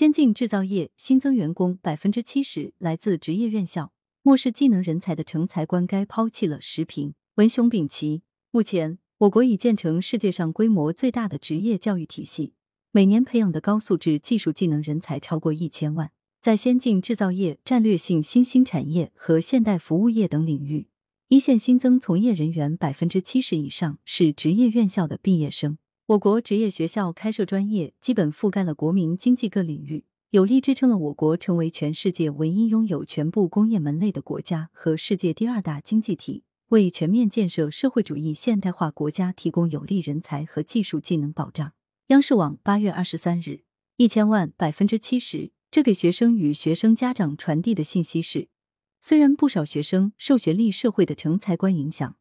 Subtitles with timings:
[0.00, 3.92] 先进制造业新增员工百分之七十来自职业院校，
[4.22, 7.12] 漠视技能人才的成才观该抛弃了时评。
[7.34, 12.54] 文雄丙奇，目前我国已建成世界上规模最大的职业教育体系，
[12.92, 16.10] 每年培养的高素质技术技能人才超过一千万。
[16.40, 20.88] 在先进制造业、战略性新兴产业和现代服务业等领域，
[21.28, 25.76] 一线新增从业人员百分之七十以上是职业院校的毕业生。
[26.10, 41.74] 我国职业学校开设专业，基本覆盖了国民经济各领域，有力支撑了我国成为全世界唯一拥有全部工业门类的国家和世界第二大经济体，为全面建设社会主义现代化国家提供有力人才和技术技能保障。
[42.08, 43.60] 央视网八月二十三日，
[43.96, 45.52] 一千万百分之七十。
[45.70, 48.48] 这给学生与学生家长传递的信息是：
[49.00, 52.16] 虽然不少学生受学历社会的成才观影响，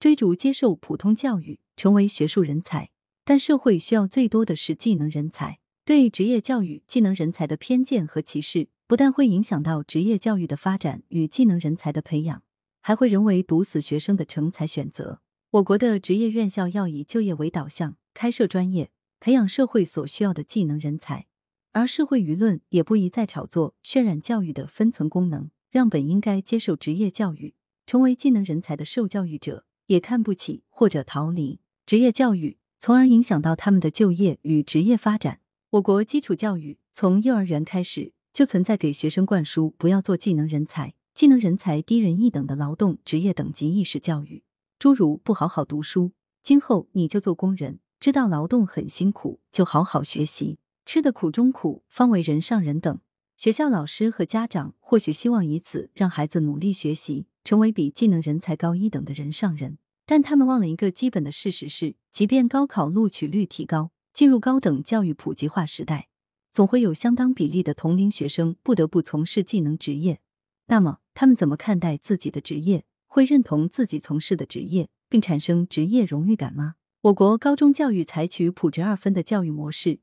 [0.00, 2.88] 追逐接受普通教育，成为学术人才，
[3.24, 5.58] 但社会需要最多的是技能人才。
[5.84, 12.42] 对职业教育、技能人才的偏见和歧视，不但会影响到职业教育的发展与技能人才的培养，
[12.80, 15.20] 还会人为堵死学生的成才选择。
[15.50, 18.90] 我国的职业院校要以就业为导向，开设专业，
[19.20, 21.26] 培养社会所需要的技能人才。
[21.72, 27.54] 而社会舆论也不宜再炒作、渲染教育的分层功能，让本应该接受职业教育、
[27.84, 35.40] 成为技能人才的受教育者也看不起或者逃离职业教育，从而影响到他们的就业与职业发展。
[35.70, 44.42] 我国基础教育从幼儿园开始就存在给学生灌输不要做技能人才、技能人才低人一等的劳动职业等级意识教育，
[44.78, 50.58] 诸如不好好读书，今后你就做工人，知道劳动很辛苦，就好好学习。
[50.84, 53.00] 吃的苦中苦，方为人上人等。
[53.38, 66.08] 学校老师和家长或许希望以此让孩子努力学习，成为比技能人才高一等的人上人，但他们忘了一个基本的事实是：即便高考录取率提高，进入高等教育普及化时代，
[66.52, 70.20] 总会有相当比例的同龄学生不得不从事技能职业。
[70.66, 72.84] 那么，他们怎么看待自己的职业？
[73.06, 76.74] 会认同自己从事的职业，并产生职业荣誉感吗？
[77.02, 80.00] 我国高中教育采取普职二分的教育模式。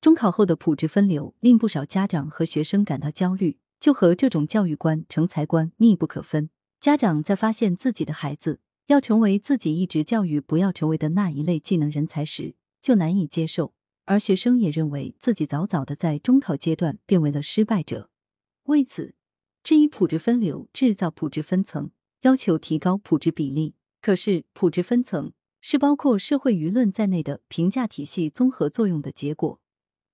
[0.00, 6.50] 中考后的普职分流令不少家长和学生感到焦虑，就和这种教育观、成才观密不可分。
[6.80, 13.72] 家长在发现自己的孩子要成为自己一直教育不要成为的那一类技能人才时，就难以接受；
[14.04, 18.10] 而学生也认为自己早早的在中考阶段变为了失败者。
[18.64, 19.14] 为此，
[19.62, 21.90] 质疑普职分流制造普职分层，
[22.22, 23.74] 要求提高普职比例。
[24.02, 29.60] 可是，普职分层是包括社会舆论在内的评价体系综合作用的结果。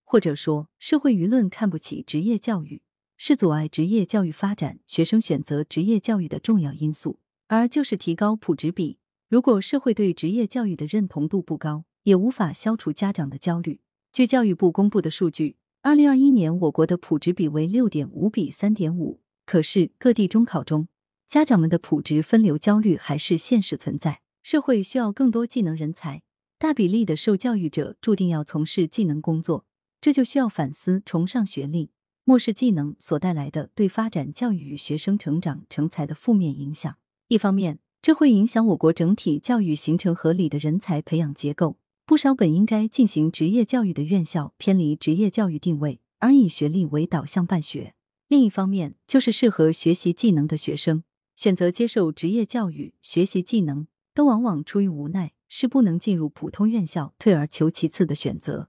[0.04, 2.82] 或者说，社会舆论看不起职业教育，
[3.16, 7.18] 是阻碍职业教育发展、学生选择职业教育的重要因素。
[7.50, 13.80] 而就是提高普职比，如果社会对职业教育的认同度不高，也无法消除家长的焦虑。
[14.12, 19.20] 据教育部公布的数据，二零二一年我国的普职比为六点五比三点五。
[19.46, 20.86] 可是各地中考中，
[21.26, 24.20] 家长们的普职分流焦虑还是现实存在。
[24.44, 26.22] 社会需要更多技能人才，
[26.56, 29.66] 大比例的受教育者注定要从事技能工作。
[30.00, 31.90] 这就需要反思崇尚学历、
[32.22, 36.94] 漠视技能所带来的对发展教育与学生成长成才的负面影响。
[37.30, 47.92] 一方面，这会影响我国整体教育形成合理的人才培养结构，不少本应该进行职业教育的院校偏离职业教育定位，而以学历为导向办学；
[48.26, 51.04] 另一方面，就是适合学习技能的学生
[51.36, 58.68] 选择接受职业教育、学习技能，都往往出于无奈，是不能进入普通院校，退而求其次的选择。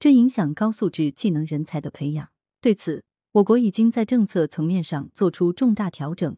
[0.00, 2.30] 这影响高素质技能人才的培养。
[2.60, 3.04] 对此，
[3.34, 6.36] 我国已经在政策层面上做出重大调整。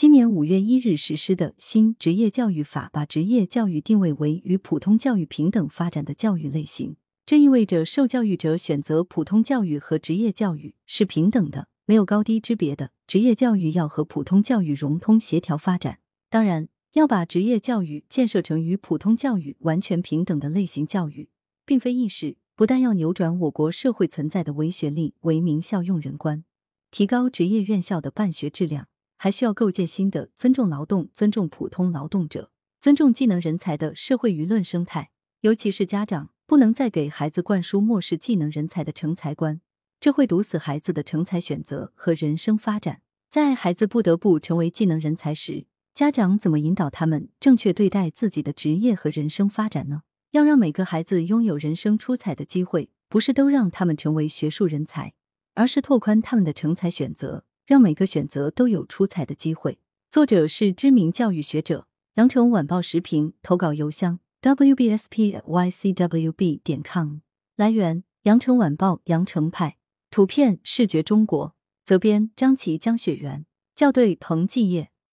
[0.00, 6.96] 今年五月一日实施的新职业教育法，把职业教育定位为与普通教育平等发展的教育类型。
[7.26, 12.92] 这意味着受教育者选择普通教育和职业教育是平等的，没有高低之别的。
[13.06, 15.98] 职业教育要和普通教育融通协调发展。
[16.30, 21.28] 当然，要把职业教育建设成与普通教育完全平等的类型教育，
[21.66, 22.38] 并非易事。
[22.56, 26.42] 不但要扭转我国社会存在的唯学历、唯名校用人观，
[26.90, 28.88] 提高职业院校的办学质量，
[29.22, 32.50] 还需要构建新的尊重劳动、尊重普通劳动者、
[32.80, 35.10] 尊重技能人才的社会舆论生态。
[35.42, 39.60] 尤其是家长，不能再给孩子灌输漠视技能人才的成才观，
[40.00, 43.02] 这会堵死孩子的成才选择和人生发展。
[43.28, 50.04] 在孩子不得不成为技能人才时，家长怎么引导他们正确对待自己的职业和人生发展呢？
[50.30, 55.12] 要让每个孩子拥有人生出彩的机会，不是都让他们成为学术人才，
[55.52, 59.78] 而是拓宽他们的成才选择，让每个选择都有出彩的机会。
[60.10, 65.20] 作者是知名教育学者，羊城晚报时评投稿邮箱：wbspycwb
[66.64, 67.18] 点 com。
[67.54, 69.76] 来源：羊城晚报羊城派。
[70.10, 73.46] 图片视觉中国，责编张琪、江雪源，
[73.76, 74.89] 校对彭继业。